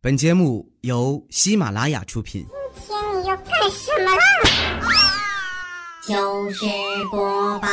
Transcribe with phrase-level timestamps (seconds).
[0.00, 2.46] 本节目由喜马拉雅出品。
[2.86, 4.22] 今天你要干什么啦？
[6.06, 6.64] 就是
[7.10, 7.68] 播报。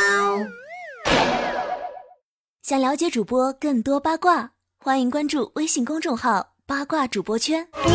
[2.63, 7.67] 想了解主播更多八卦，欢迎关注微信公众号“八卦主播圈”。
[7.71, 7.93] 波波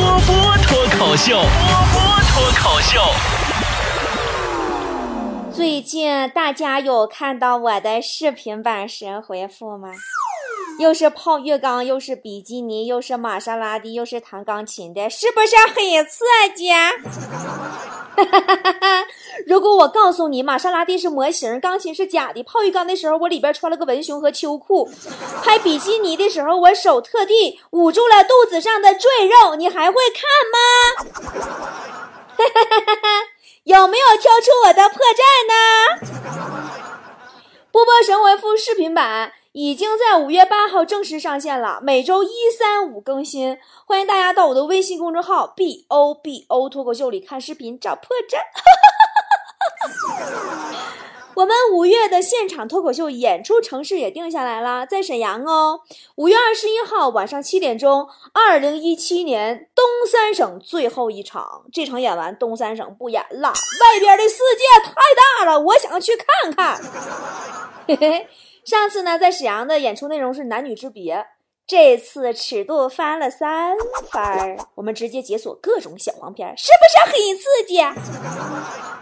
[0.62, 1.42] 脱口秀，波
[1.92, 2.00] 波
[2.30, 3.00] 脱口秀。
[5.52, 9.88] 最近大家有看到我的视频版神回复吗？
[10.80, 16.24] 又是泡浴缸，又是比基尼，又是玛莎拉蒂，又是弹钢琴的，是不是很刺
[16.56, 16.70] 激？
[19.46, 24.88] 如果我告诉你，玛莎拉蒂是模型，钢琴是假的，泡浴缸的时候我里边穿了个文胸和秋裤，
[25.44, 30.24] 拍比基尼的时候我手特地捂住了肚子上的赘肉，你还会看
[30.54, 30.58] 吗？
[33.64, 35.20] 有没有挑出我的破绽
[35.52, 35.54] 呢？
[37.70, 39.34] 波波神回复视频版。
[39.52, 43.58] 已经在五月八号正式上线了，每周一、三、五更新。
[43.84, 48.38] 欢迎大家到我的微信公众号 “b o b o” 脱口秀里看视频找破绽。
[51.34, 55.80] 我们五月的现场脱口秀演出城市也定下来了，在沈阳哦。
[56.14, 63.48] 五月二十一号晚上七点钟，二零一七年东三省最后一场，这场演完，东三省不演了。
[63.48, 64.94] 外边的世界太
[65.40, 66.80] 大了，我想去看看。
[67.88, 68.28] 嘿嘿。
[68.64, 71.26] 上次呢，在沈阳的演出内容是男女之别，
[71.66, 73.76] 这次尺度翻了三
[74.10, 77.76] 番，我们直接解锁各种小黄片，是不是很刺激？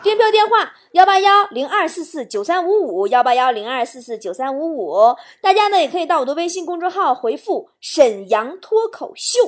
[0.03, 5.17] 订票电话：幺八幺零二四四九三五五，幺八幺零二四四九三五五。
[5.42, 9.41] 大家呢也可以到我的微信公众号回复“沈阳脱口秀”，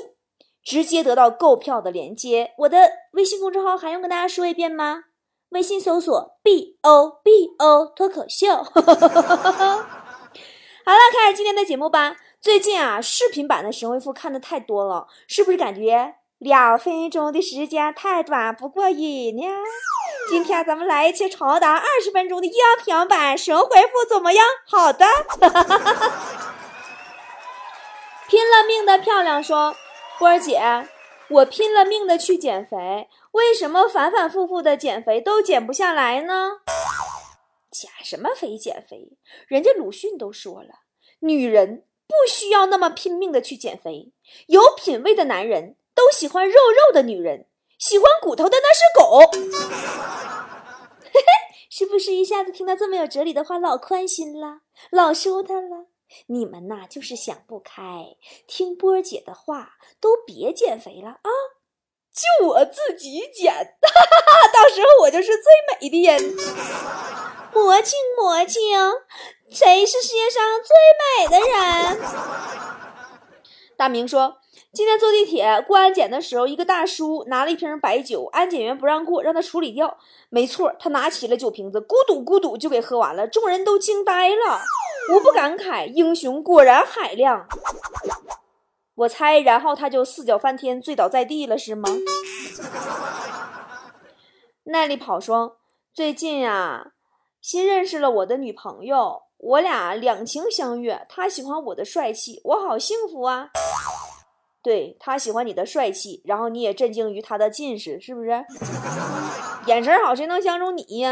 [0.64, 2.53] 直接得到购票的链接。
[2.58, 5.05] 我的微信公众号还用跟大家说一遍吗？
[5.50, 8.66] 微信搜索 “b o b o” 脱口秀。
[10.83, 12.17] 好了，开始今天的节目吧。
[12.41, 19.42] 最近啊，视频版的神回复看的太多了，是不是感觉两分钟的时间太短不过瘾呢？
[20.31, 24.44] 今天咱们来一期长达二十分钟的音频版神回复，怎么样？
[24.66, 25.06] 好的。
[28.27, 29.77] 拼了命的漂亮说，
[30.19, 30.87] 波儿姐，
[31.28, 36.60] 我拼了命的去减肥，为什么反反复复的减肥都减不下来呢？
[37.80, 38.58] 减什么肥？
[38.58, 39.16] 减肥？
[39.48, 40.80] 人家鲁迅都说了，
[41.20, 44.12] 女人不需要那么拼命的去减肥。
[44.48, 47.46] 有品位的男人都喜欢肉肉的女人，
[47.78, 49.20] 喜欢骨头的那是狗。
[51.02, 51.26] 嘿嘿，
[51.70, 54.60] 是不是一下子听到这么有哲理的话，老宽心了，
[54.91, 55.86] 老舒坦了？
[56.26, 58.16] 你们呐，就是想不开，
[58.47, 61.30] 听波儿姐的话，都别减肥了啊！
[62.12, 65.44] 就我自己减，哈哈哈，到时候我就是最
[65.81, 66.21] 美的人。
[67.53, 68.60] 魔镜魔镜，
[69.50, 72.00] 谁是世界上最美的人？
[73.76, 74.37] 大明说，
[74.72, 79.97] 今天坐地铁过安检的时候，一个大叔拿了一瓶白酒，安检员不让过，让他处理掉。
[80.28, 84.60] 没错，他拿起了酒瓶子，咕嘟咕嘟就给喝完了，众人都惊呆了，
[85.12, 87.47] 无不感慨：英雄果然海量。
[89.00, 91.88] 我猜，然后他就四脚翻天，醉倒在地了，是吗？
[94.65, 95.56] 耐力跑说，
[95.93, 96.93] 最近啊。
[97.41, 101.06] 新认识了我的女朋友，我俩两情相悦。
[101.09, 103.49] 她喜欢我的帅气，我好幸福啊！
[104.62, 108.44] 对她喜欢你的帅气，然后你也震惊于她的近视，是不是？
[109.65, 111.10] 眼神好，谁能相中你呀？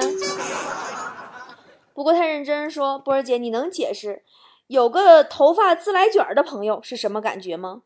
[1.95, 4.23] 不过太认真说，波儿姐，你能解释
[4.69, 7.83] 有个头发自来卷的朋友是什么感觉吗？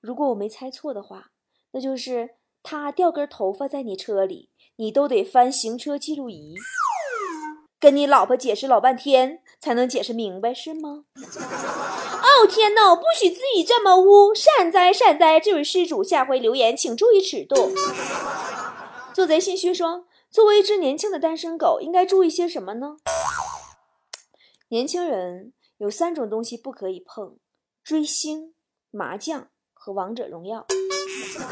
[0.00, 1.30] 如果我没猜错的话，
[1.72, 2.30] 那就是
[2.62, 4.50] 他掉根头发在你车里。
[4.76, 6.54] 你都得翻行车记录仪，
[7.80, 11.02] 跟你老婆解释老半天才能解释明白，是吗？
[11.16, 14.32] 哦天呐，不许自己这么污！
[14.32, 17.72] 善哉善哉，这位施主，下回留言请注意尺度。
[19.12, 22.98] 做贼心虚说，作为一只年轻的单身狗，应该注意些什么呢？
[24.70, 27.38] 年轻人有三种东西不可以碰：
[27.82, 28.54] 追星、
[28.90, 30.66] 麻将和王者荣耀。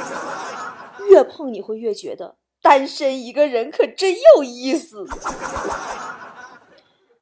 [1.09, 2.37] 越碰你会越觉得。
[2.61, 5.07] 单身一个人可真有意思。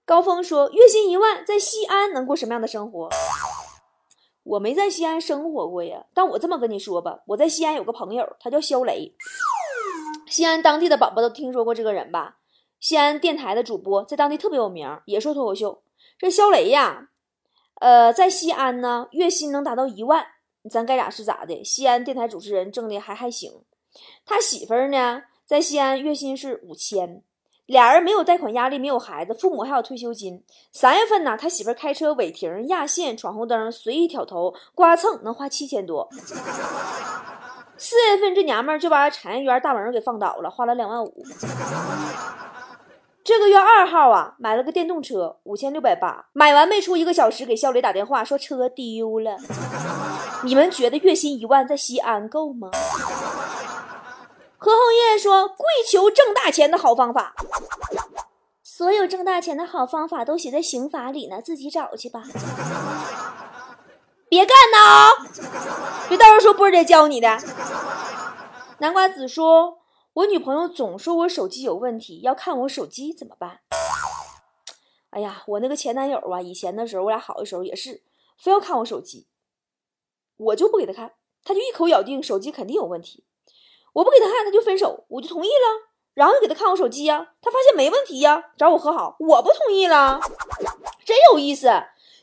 [0.05, 3.09] 高峰说：“月薪一万，在西安能过什么样的生活？”
[4.43, 9.15] 我没在西安生活过呀，但我这么跟你说吧，我在西安有个朋友，他叫肖雷。
[10.27, 12.39] 西安当地的宝宝都听说过这个人吧？
[12.81, 15.83] 西安电台的主播，在当地特别有名，也说脱口秀。
[16.19, 17.09] 这肖雷呀，
[17.81, 20.25] 呃，在西安呢，月薪能达到一万，
[20.71, 21.63] 咱该咋是咋的。
[21.65, 23.63] 西安电台主持人挣的还还行，
[24.25, 25.25] 他媳妇儿呢？
[25.45, 27.23] 在西安月薪是五千，
[27.67, 30.43] 俩人没有贷款压力，没有孩子，父母还有退休金。
[30.73, 36.09] 三月份呢，他媳妇儿开车违停、压线、闯红灯、随意挑头、刮蹭，能花七千多。
[37.77, 41.23] 四月份这娘们儿就把产业园大门给放倒了，花了两万五。
[43.25, 46.27] 这个月二号啊，买了个电动车，五千六百八。
[46.35, 49.39] 买完没出一个小时，给肖磊打电话说车丢了。
[50.43, 52.69] 你们觉得月薪一万在西安够吗？
[54.59, 57.35] 何红叶说：“跪求挣大钱的好方法，
[58.63, 62.23] 所有挣大钱的好方法都写在刑法里呢，自己找去吧。
[64.29, 65.11] 别干呐！
[66.11, 67.39] 别到时候说波儿姐教你的。”
[68.79, 69.79] 南瓜子说
[70.15, 73.63] ：“我女朋友总说我手机有问题，要看我手机怎么办？”
[75.11, 78.03] 哎呀，我那个前男友啊，以前的时候我俩好的时候也是，
[78.39, 79.27] 非要看我手机，
[80.37, 83.25] 我就不给他看，他就一口咬定手机肯定有问题。
[83.95, 87.33] 我不给他看，他就分手，我就同意了，然后就给他看我手机呀。
[87.43, 90.21] 他发现没问题呀，找我和好，我不同意了，
[91.05, 91.69] 真有意思。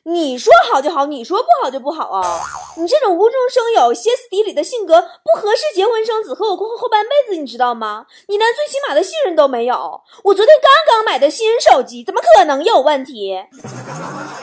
[0.03, 2.42] 你说好就好，你说不好就不好啊！
[2.77, 8.07] 你这种无中生有、歇斯底里的性格不合适结婚生子，和我过后后半辈子，你知道吗？
[8.27, 10.01] 你连最起码的信任都没有。
[10.24, 13.38] 我昨天刚刚买的新手机，怎么可能有问题？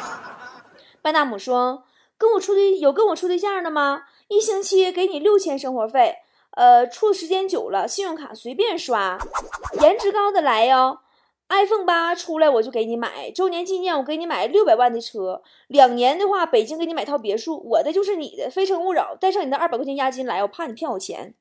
[1.03, 1.83] 班纳姆说
[2.17, 4.03] ：“跟我处对有跟我处对象的吗？
[4.29, 6.17] 一星期给你六千生活费。”
[6.57, 9.17] 呃，处时间久了，信用卡随便刷，
[9.81, 10.99] 颜值高的来哟。
[11.49, 19.17] iPhone 八出来我就给你买，周年纪念我给你买六百万的车，两年的话北京给你买套别墅，我的就是你的，非诚勿扰。
[19.19, 21.35] 带上你的二百块钱押金来，我怕你骗我钱。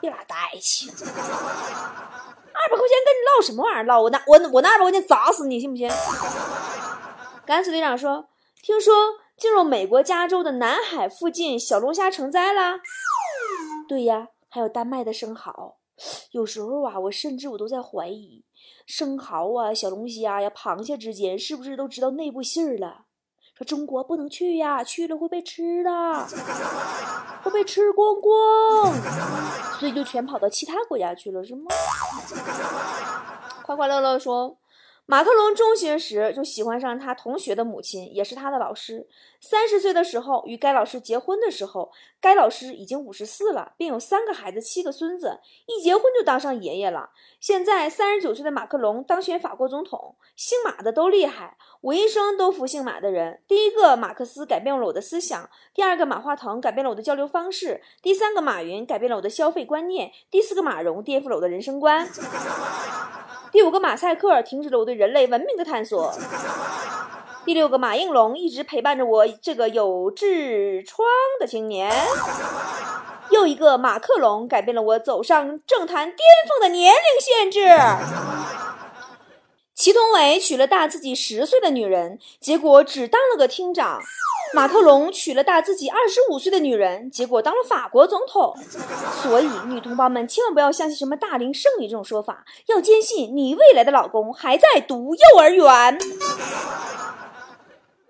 [0.00, 4.02] 别拉呆去，二百块钱跟你唠什么玩意儿唠？
[4.02, 5.90] 我拿我我拿二百块钱砸死你，信不信？
[7.46, 8.28] 敢死队长说，
[8.62, 8.92] 听说
[9.38, 12.80] 进入美国加州的南海附近小龙虾成灾了。
[13.88, 15.77] 对呀，还有丹麦的生蚝，
[16.32, 18.44] 有时候啊，我甚至我都在怀疑，
[18.86, 23.06] 生蚝啊、小龙虾呀、螃蟹之间是不是都知道内部信儿了？
[23.56, 25.90] 说中国不能去呀，去了会被吃的，
[27.42, 28.94] 会被吃光光，
[29.80, 31.66] 所以就全跑到其他国家去了，是吗？
[33.66, 34.56] 快快乐乐说。
[35.10, 39.08] 马克龙中学时就喜欢上他同学的母亲，也是他的老师。
[39.40, 41.90] 三十岁的时候与该老师结婚的时候，
[42.20, 47.08] 该老师已经五十四了，并有三个孩子、七个孙子，一结婚就当上爷爷了。
[47.40, 53.40] 现在三十九岁的马克龙当选法国总统，姓马的都厉害，我一生都服姓马的人。
[53.48, 62.06] 第一个马克思改变了我的思想，第二个马化腾改变了我的交流方式，第三个马云改变了我的消费观念，第四个马蓉颠覆了我的人生观。
[63.50, 66.14] 第五个马赛克停止了我对人类文明的探索。
[67.44, 71.06] 第六个马应龙一直陪伴着我这个有痔疮
[71.40, 71.90] 的青年。
[73.30, 76.18] 又一个马克龙改变了我走上政坛巅
[76.48, 77.68] 峰的年龄限制。
[79.74, 84.00] 祁同伟娶了大自己十岁的女人，结果只当了个厅长。
[84.54, 88.54] 马克龙娶了大自己二十五岁的女人，结果当了法国总统。
[89.22, 95.98] 所以，女同胞们千万不要相信什么大龄剩女这种说法，要坚信你未来的老公还在读幼儿园。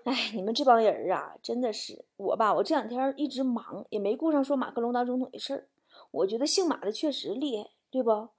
[0.05, 2.53] 哎，你们这帮人啊，真的是我吧？
[2.53, 5.67] 我这两天一直忙，也没顾上说马克龙当总统的事儿。
[6.11, 8.29] 我觉得姓马的确实厉害，对不？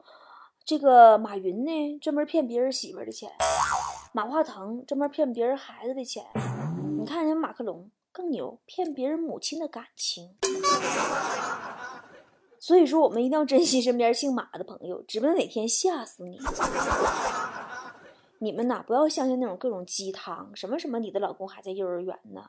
[0.65, 3.29] 这个马云呢，专门骗别人媳妇的钱；
[4.13, 6.25] 马化腾专门骗别人孩子的钱。
[7.01, 10.37] 你看人马克龙更牛，骗别人母亲的感情。
[12.59, 16.39] 所以说，我们一定要珍惜身边姓马的朋友，指不定哪天吓死你。
[18.41, 22.43] 你们呐，不要相信那种各种鸡汤，什么什么你的老公还在幼儿园呢？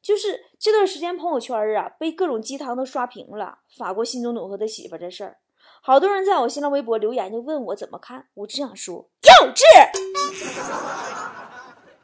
[0.00, 3.58] 就是这段时间朋友圈啊，被各种鸡汤都刷屏了。
[3.76, 5.38] 法国新总统和他媳妇这事儿。
[5.82, 8.28] 好多人在我新浪微博留言，就问我怎么看。
[8.34, 9.60] 我只想说，幼稚！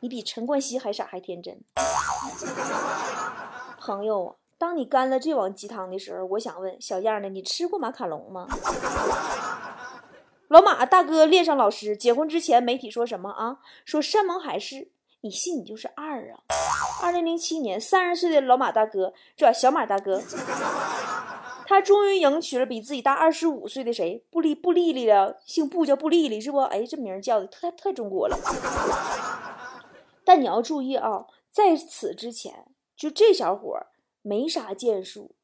[0.00, 1.60] 你比陈冠希还傻还天真。
[3.78, 8.46] 朋友，当你干了这碗鸡汤的时候，我想问小样的，你吃过马卡龙吗？
[10.48, 13.58] 老马大哥恋上老师，结婚之前媒体说什么啊？
[13.84, 14.90] 说山盟海誓，
[15.20, 16.40] 你信你就是二啊！
[17.02, 20.22] 二零零七年，三十岁的老马大哥，这小马大哥。
[21.66, 24.24] 他终于迎娶了比自己大二十五岁的谁？
[24.30, 26.60] 布利布丽丽了，姓布叫布丽丽是不？
[26.60, 28.38] 哎，这名叫的太太中国了。
[30.28, 33.87] 但你要注意啊，在此之前，就这小伙
[34.20, 35.35] 没啥建树。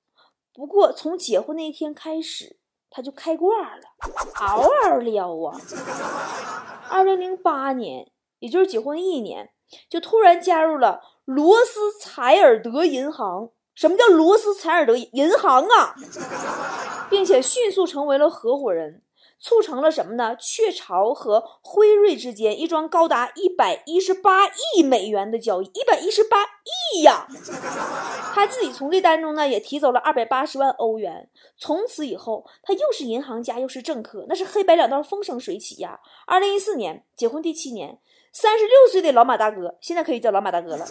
[0.53, 2.59] 不过从结婚那天开始，
[2.91, 3.83] 他就开挂了，
[4.35, 5.59] 嗷嗷撩啊。
[6.91, 9.55] 二零零八年，也就是结婚一年，
[9.88, 13.53] 就突然加入了罗斯柴尔德银行。
[13.75, 15.95] 什么叫罗斯柴尔德银行啊？
[17.09, 19.03] 并且迅速成为了合伙人。
[19.38, 20.35] 促成了什么呢？
[20.37, 26.43] 雀巢和辉瑞之间一桩高达一百一十八亿美元的交易，一百一十八
[26.95, 27.26] 亿呀！
[28.35, 31.29] 他自己从这单中呢也提走了二百八十万欧元。
[31.59, 36.00] 从此以后，他又是银行家又是政客，那是黑白两道风生水起呀。
[36.26, 37.99] 二零一四年结婚第七年，
[38.33, 40.87] 三十六岁的老马大哥，现在可以叫老马大哥了，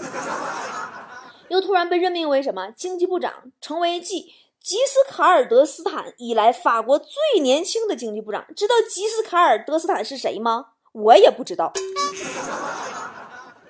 [1.50, 4.32] 又突然被任命为什么经济部长，成为继
[4.64, 8.46] 吉斯卡尔德斯坦以来法国最年轻的经济部长。
[8.56, 10.68] 知道吉斯卡尔德斯坦是谁吗？
[10.94, 11.74] 我也不知道，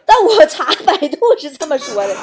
[0.05, 2.15] 但我查百度是这么说的。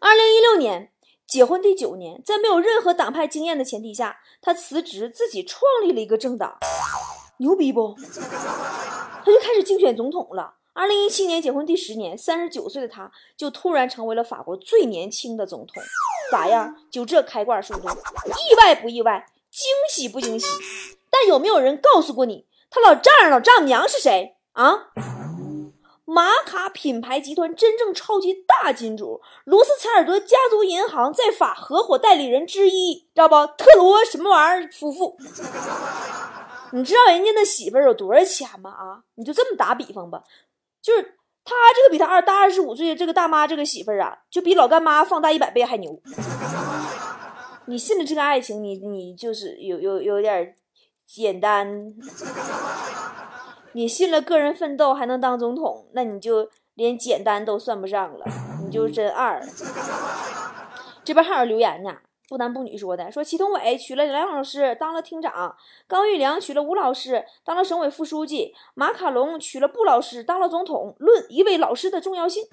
[0.00, 0.90] 二零一六年
[1.26, 6.56] 结婚第九年，在没有任何党派经验的前提下，他辞职，自己创立了一个政党，
[7.40, 7.94] 牛逼不？
[9.22, 10.54] 他就开始竞选总统了。
[10.72, 15.82] 二零一七年结婚第十年，三十九岁的他就突然成为了法国最年轻的总统，
[16.30, 16.76] 咋样？
[16.90, 19.26] 就这开挂速度，意外不意外？
[19.50, 20.46] 惊喜不惊喜？
[21.10, 24.88] 但有没有人告诉过你，他老丈人、老丈母娘是谁啊？
[26.04, 33.34] 玛卡品牌集团真正超级大金主罗斯柴尔德家族银行在法合伙代理人之一，知道不？
[33.58, 35.18] 特罗什么玩意儿夫妇？
[36.72, 38.70] 你知道人家那媳妇儿有多少钱吗？
[38.70, 40.22] 啊，你就这么打比方吧，
[40.80, 41.17] 就是
[41.48, 45.98] 他这个比他二大二十五岁的这个大妈这个媳妇儿啊，就比老干妈放大一百倍还牛。
[47.64, 50.54] 你信了这个爱情，你你就是有有有点
[51.06, 51.94] 简单。
[53.72, 58.26] 你信了个人奋斗还能当总统，那你就连简单都算不上了，
[58.64, 59.42] 你就真二。
[61.04, 61.96] 这边还有留言呢，
[62.28, 65.56] 不男不女说的，说祁同伟娶了梁老师当了厅长，
[65.86, 70.94] 高育良娶了吴老师当了省委副书记，马卡龙娶了布老师当了总统。
[70.98, 72.44] 论一位老师的重要性，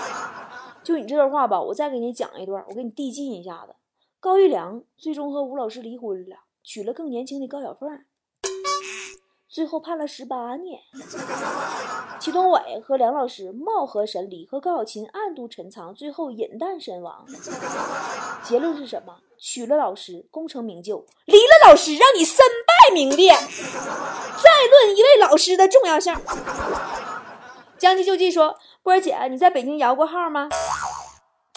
[0.82, 3.74] 就你这段话吧，我再给你讲一段，我给你递进一下子。
[4.18, 8.02] 高育良最终和吴老师离婚了，娶了更年轻的高小凤。
[9.48, 10.80] 最后判了十八年。
[12.18, 17.24] 祁同伟和梁老师貌合神离，和高小琴暗度陈仓，最后饮弹身亡。
[18.42, 19.16] 结论是什么？
[19.38, 23.32] 娶了老师功成名就，离了老师让你身败名裂。
[23.34, 26.14] 再论一位老师的重要性。
[27.76, 30.48] 将计就计说，波儿姐，你在北京摇过号吗？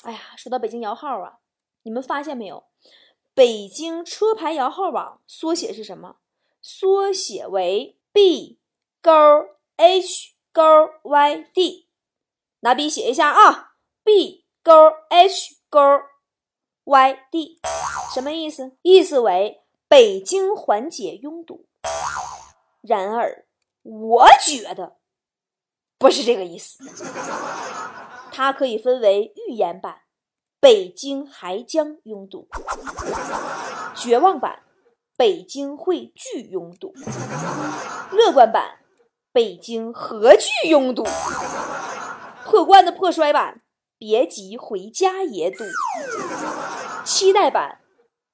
[0.04, 1.38] 哎呀，说到北京摇号啊，
[1.84, 2.66] 你们发现没有？
[3.34, 6.18] 北京车牌摇号网缩写是什么？
[6.62, 8.60] 缩写为 B
[9.02, 9.12] 勾
[9.78, 10.62] H 勾
[11.04, 11.86] YD，
[12.60, 13.74] 拿笔写一下啊
[14.04, 14.74] ，B 勾
[15.10, 15.80] H 勾
[16.86, 17.60] YD，
[18.14, 18.76] 什么意思？
[18.82, 21.68] 意思为北京缓解拥堵。
[22.82, 23.46] 然而，
[23.84, 24.98] 我觉得
[25.98, 26.84] 不是这个意思，
[28.32, 30.02] 它可以分为预言版，
[30.60, 32.48] 北京还将拥堵；
[33.96, 34.64] 绝望版。
[35.20, 36.94] 北京会巨拥堵，
[38.14, 38.80] 乐观版；
[39.34, 41.06] 北京何惧拥堵，
[42.46, 43.56] 破罐子破摔版；
[43.98, 45.66] 别急回家也堵，
[47.04, 47.80] 期待版；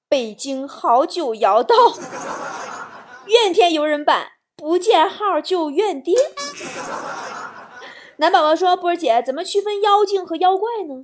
[0.08, 1.76] 北京好久摇到，
[3.26, 6.16] 怨天尤人版；不见号就怨爹。
[8.18, 11.02] 男宝宝说：“波儿姐，怎么区分妖精和妖怪呢？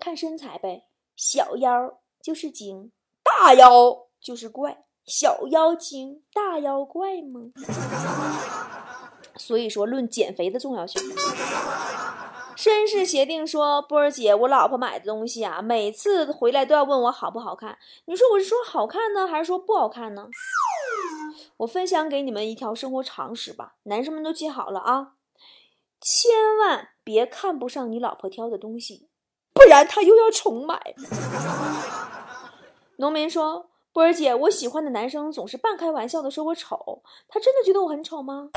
[0.00, 2.90] 看身材呗，小妖就是精，
[3.22, 7.52] 大妖。”就是怪小妖精大妖怪吗？
[9.38, 11.00] 所以说，论减肥的重要性，
[12.56, 17.78] 绅士协定说：“波儿姐，我老婆买的东西啊，每次回来都要问我好不好看。
[18.06, 20.26] 你说我是说好看呢，还是说不好看呢？”
[21.58, 25.12] 我分享给你们一条生活常识吧，男生们都记好了啊，
[26.00, 29.06] 千万别看不上你老婆挑的东西，
[29.54, 30.96] 不然她又要重买。
[32.98, 33.70] 农民说。
[33.96, 38.50] 波儿姐，我喜欢的男生总是半开玩笑的说我丑，他真的觉得我很丑吗？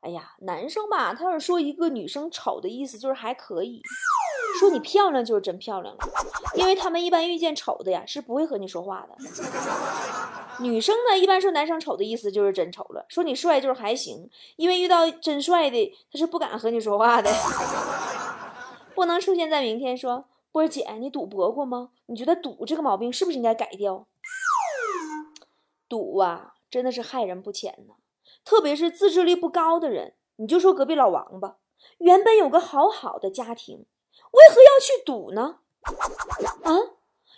[0.00, 3.80] 哎呀，男生吧，他要是说一个女生丑的意思就是还可以，
[4.60, 6.00] 说你漂亮就是真漂亮了，
[6.56, 9.16] 因为他们一般遇见丑的呀是不会和你说话的。
[10.62, 17.32] 女生呢，一般说男生丑的意思就是真丑了，说你帅就是还行，因为遇到真帅的他是不敢和你说话的。
[18.94, 20.26] 不能出现在明天说。
[20.50, 21.90] 波儿姐，你赌博过吗？
[22.06, 24.06] 你觉得赌这个毛病是不是应该改掉？
[25.88, 27.94] 赌啊，真的是害人不浅呢。
[28.44, 31.58] 特别是自制力不高的人，你就说隔壁老王吧，
[31.98, 33.86] 原本有个好好的家庭，
[34.32, 35.60] 为何要去赌呢？
[36.62, 36.72] 啊，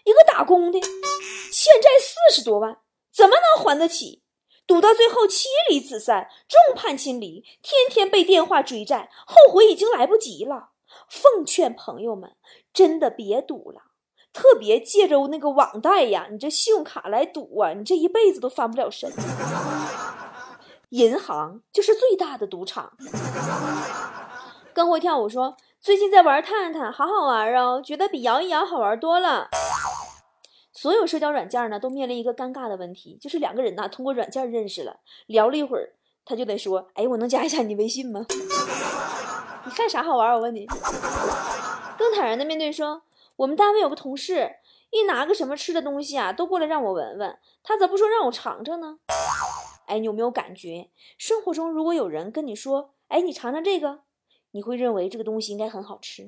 [0.04, 2.80] 一个打工的，欠债四十多万，
[3.12, 4.23] 怎么能还得起？
[4.66, 10.71] 赌到最后妻离子散，众叛亲离，天天被电话追债，后悔已经来不及了。
[11.09, 12.37] 奉劝朋友们，
[12.73, 13.83] 真的别赌了，
[14.32, 19.10] 特别借着那个网贷呀，你这信用卡来赌啊，你这一辈子都翻不了身。
[20.90, 22.92] 银行就是最大的赌场。
[24.72, 29.49] 更会跳舞说，最近在玩探探，好好玩哦，觉得比摇一摇好玩多了。
[30.72, 34.96] 所有社交软件呢，都面临一个尴尬的问题，就是两个人呐，通过软件认识了，
[35.26, 35.92] 聊了一会儿，
[36.25, 38.25] 他就得说，哎，我能加一下你微信吗？
[39.66, 40.32] 你干啥好玩？
[40.34, 40.66] 我问你。
[41.99, 43.02] 更坦然的面对说，
[43.40, 44.56] 我们单位有个同事，
[44.90, 48.99] 一拿个什么吃的东西啊，都过来让我闻闻，他咋不说让我尝尝呢？
[49.87, 54.00] 哎，你有没有感觉，生活中如果有人跟你说，哎，你尝尝这个，
[54.50, 56.23] 你会认为这个东西应该很好吃，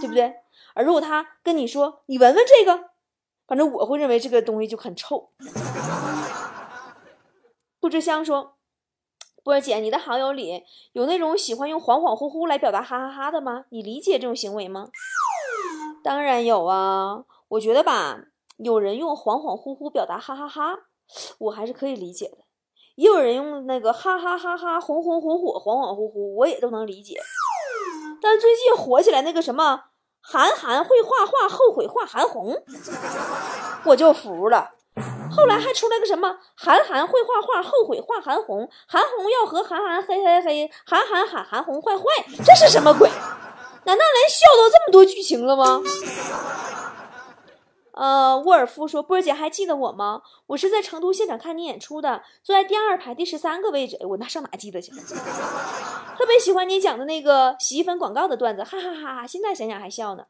[0.00, 0.36] 对不对？
[0.72, 2.88] 而如果他跟你说，你闻闻这个，
[3.46, 5.32] 反正我会认为这个东西就很臭。
[7.78, 8.56] 不知香说，
[9.44, 13.66] 波儿姐，你的好友里有那种喜欢用恍恍惚惚来表达哈哈哈的吗？
[13.68, 14.88] 你理解这种行为吗？
[16.02, 18.18] 当然有啊，我觉得吧，
[18.56, 20.78] 有人用恍恍惚惚表达哈哈哈，
[21.38, 22.38] 我还是可以理解的。
[22.96, 27.18] 也有人用那个哈哈哈哈、红红火火、恍恍惚惚，我也都能理解。
[28.20, 29.84] 但最近火起来那个什么
[30.20, 32.62] 韩寒会画画，后悔画韩红，
[33.86, 34.72] 我就服了。
[35.34, 42.04] 后来还出来个什么韩寒会画画，后悔画韩红，韩红要和韩寒嘿嘿嘿，韩寒喊韩红坏坏，
[42.44, 43.08] 这是什么鬼？
[43.84, 45.82] 难道连笑都这么多剧情了吗？
[47.94, 50.22] 呃，沃尔夫说：“波儿姐还记得我吗？
[50.46, 53.98] 我是在成都现场看你演出的，坐在第二排第十三个位置。
[54.06, 54.90] 我那上哪记得去？
[56.16, 59.26] 特别喜欢你讲的那个洗衣粉广告的段子，哈哈哈哈！
[59.26, 60.24] 现在想想还笑呢。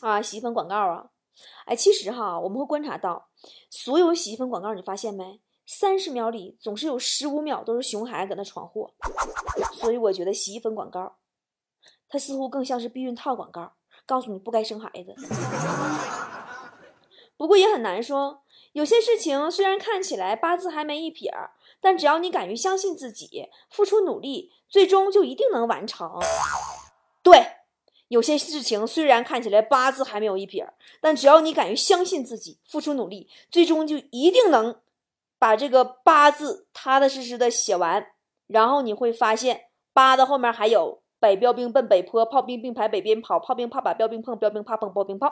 [0.00, 1.06] 啊，洗衣粉广告啊！
[1.64, 3.28] 哎，其实哈，我们会观察到，
[3.70, 5.40] 所有洗衣粉广告，你发现没？
[5.66, 8.92] 三十秒里总是有十五秒都是熊孩子搁那闯祸。
[9.74, 11.16] 所以我觉得洗衣粉广告，
[12.10, 13.72] 它似乎更像是避孕套广告，
[14.04, 15.14] 告诉你不该生孩子。
[17.38, 26.20] ”不过也很难说，有些事情虽然看起来八字还没一撇儿，但只要你敢于相信自己，付出努力，最终就一定能完成。
[27.22, 27.46] 对，
[28.08, 34.78] 有些事情虽然看起来八字还没有一撇儿，但只要你敢于相信自己，付出努力，最终就一定能
[35.38, 38.08] 把这个八字踏踏实实的写完。
[38.46, 45.30] 然后你会发现，八的后面还有北标兵奔北坡，炮兵并排北边跑，炮兵怕把标兵碰，标兵怕碰炮兵炮。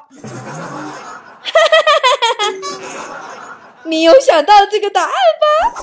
[3.84, 5.82] 你有想到这个答案吧？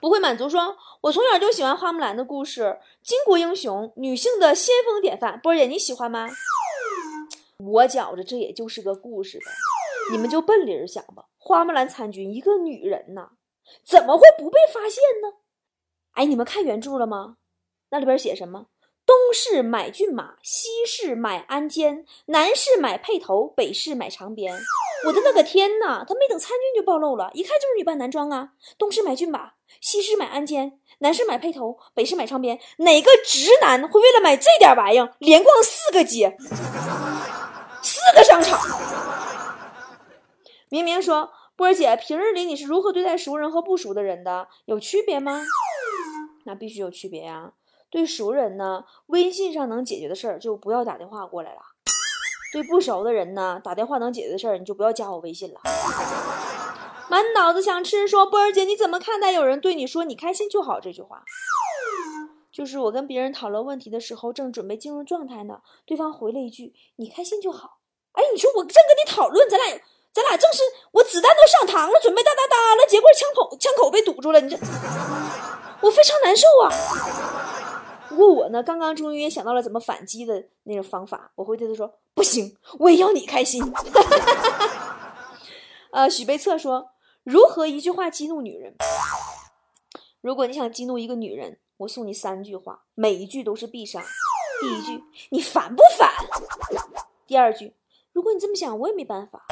[0.00, 5.38] 不会满足说，我从小就喜欢花木兰的故事，巾帼英雄，女性的先锋典范。
[5.40, 6.26] 波儿姐你喜欢吗？
[7.58, 9.44] 我觉着这也就是个故事呗，
[10.12, 11.24] 你们就奔理儿想吧。
[11.36, 13.30] 花木兰参军，一个女人呐，
[13.84, 15.36] 怎么会不被发现呢？
[16.14, 17.36] 哎，你们看原著了吗？
[17.90, 18.66] 那里边写什么？
[19.06, 24.54] 东市买骏马，西市买鞍鞯，南市买辔头，北市买长鞭。
[25.06, 26.04] 我的那个天呐！
[26.06, 28.50] 他没等参军就暴露了，一看就是女扮男装啊！
[28.76, 32.58] 东市买骏马，西市买鞍鞯，南市买辔头，北市买长鞭。
[32.78, 36.36] 哪个直男会为了买这点玩意儿连逛四个街、
[37.80, 38.60] 四个商场？
[40.68, 44.48] 明明说波儿姐，平日里你是如何对待熟人和不熟的人的？
[44.66, 45.42] 有区别吗？
[46.44, 47.52] 那必须有区别呀！
[47.90, 51.60] 对熟人呢，微信上能解决的事儿就不要打电话过来了；
[52.52, 55.60] 对不熟的人呢，打电话能解决的事儿你就不要加我微信了。
[57.08, 61.22] 满脑子想吃，说波儿姐你怎么看待有人对你说“你开心就好”这句话？
[62.52, 67.78] 就是我跟别人讨论问题的时候，正准备进入状态呢，对方回了一句“你开心就好”。
[68.12, 69.80] 哎，你说我正跟你讨论，咱俩
[70.12, 74.56] 咱俩正是我子弹都上膛了，准备哒哒哒了，结果枪口枪口被堵住了，你这
[75.80, 76.68] 我非常难受啊。
[78.08, 81.30] 不过我呢，刚刚终于也想到了怎么反击的那种方法。
[81.34, 83.62] 我会对他说：“不行，我也要你开心。
[85.92, 86.90] ”呃，许贝策说
[87.24, 88.74] ：“如何一句话激怒女人？
[90.20, 94.02] 如果你想激怒一个女人，我送你三句话，每一句都是必杀。
[94.60, 96.10] 第一句，你烦不烦？
[97.26, 97.74] 第二句，
[98.12, 99.44] 如果你这么想，我也没办法。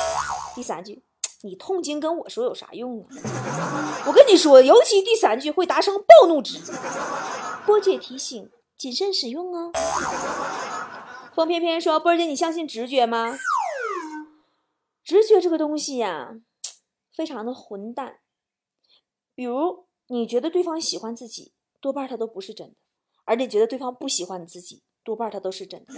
[0.54, 1.02] 第三句，
[1.42, 4.02] 你痛经跟我说有啥用啊？
[4.08, 6.58] 我跟你说，尤其第三句会达成暴怒值。”
[7.66, 8.48] 波姐提醒：
[8.78, 9.72] 谨慎使用哦。
[11.34, 13.36] 风翩翩说：“波姐，你相信直觉吗？
[15.04, 16.36] 直觉这个东西呀，
[17.12, 18.18] 非常的混蛋。
[19.34, 22.74] 比如，你觉得对方喜欢自己，多半他都不是真的；
[23.24, 25.92] 而你觉得对方不喜欢你自己，多半他都是真的。”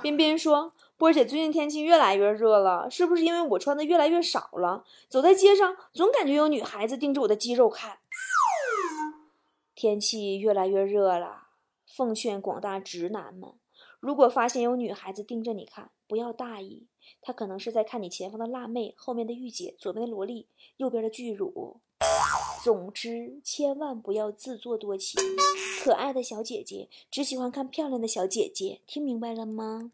[0.00, 4.84] 边边说：“波姐，最近天气越来越热了，是不是因为我穿的越来越少了？
[5.08, 7.98] 走在街上，总感觉有女孩子盯着我的肌肉看。”
[9.80, 11.44] 天气越来越热了，
[11.86, 13.54] 奉劝广大直男们，
[13.98, 16.86] 如果发现有女孩子盯着你看，不要大意，
[17.22, 21.80] 她可能是在看你前方的辣妹，后面的御姐，左边的萝莉，右边的巨乳。
[22.62, 25.18] 总之，千万不要自作多情。
[25.82, 29.92] 可爱的小姐姐只喜欢看漂亮的小姐姐，听明白了吗？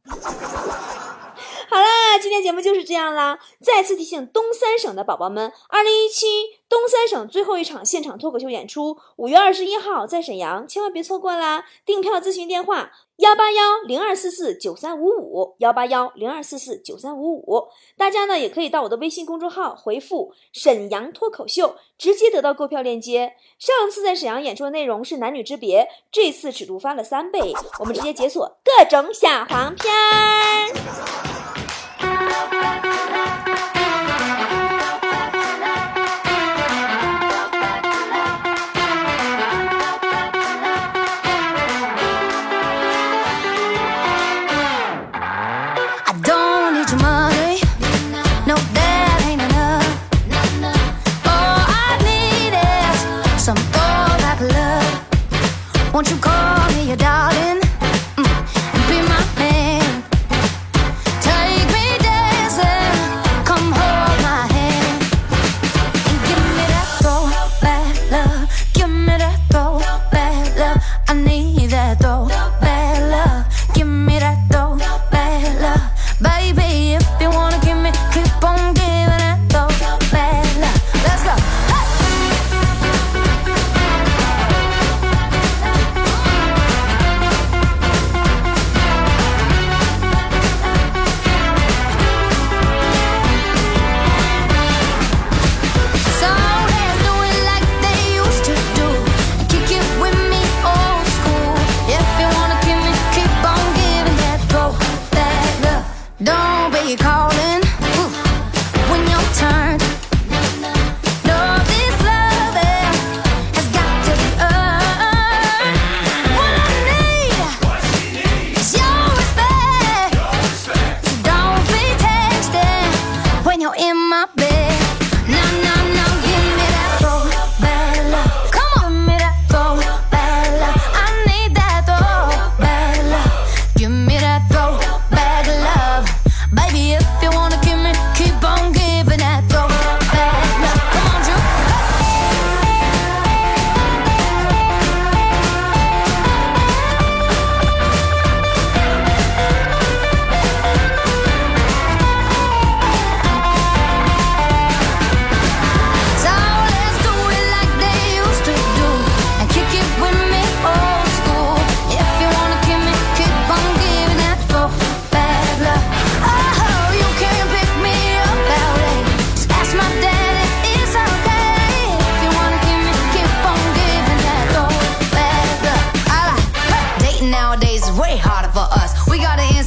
[2.18, 3.38] 今天节目就是这样啦。
[3.62, 6.26] 再次提醒东三省的宝宝们，二零一七
[6.68, 11.64] 东三省最后一场现场脱口秀演出，五月二十一号在沈阳，千万别错过啦！
[11.84, 17.68] 订票咨询电话：幺八幺零二四四九三五五，幺八幺零二四四九三五五。
[17.96, 23.34] 大家呢也可以到我的微信公众号回复“沈阳脱口秀”，直接得到购票链接。
[23.58, 31.65] 上次在沈阳演出的内容是男女之别，这次尺度翻了三倍，我们直接解锁各种小黄片儿。
[32.28, 33.45] Thank you.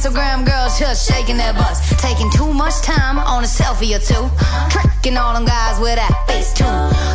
[0.00, 4.30] Instagram girls just shaking their butts, taking too much time on a selfie or two,
[4.70, 6.64] tricking all them guys with that face too.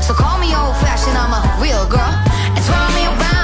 [0.06, 2.14] So call me old fashioned, I'm a real girl,
[2.54, 3.35] and twirl me around,